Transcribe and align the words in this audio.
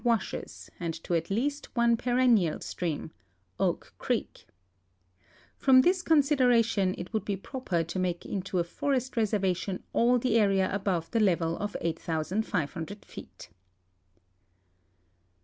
shes 0.19 0.71
and 0.79 0.95
to 1.03 1.13
at 1.13 1.29
least 1.29 1.75
one 1.75 1.95
perennial 1.95 2.59
stream— 2.59 3.11
Oak 3.59 3.93
creek. 3.99 4.47
From 5.59 5.81
this 5.81 6.01
con 6.01 6.21
sideration 6.23 6.95
it 6.97 7.13
would 7.13 7.23
be 7.23 7.37
i)roper 7.37 7.85
to 7.85 7.99
make 7.99 8.25
into 8.25 8.57
a 8.57 8.63
forest 8.63 9.15
reservation 9.15 9.83
all 9.93 10.17
the 10.17 10.39
area 10.39 10.73
above 10.73 11.11
the 11.11 11.19
level 11.19 11.55
of 11.55 11.77
8,500 11.79 13.05
feet. 13.05 13.49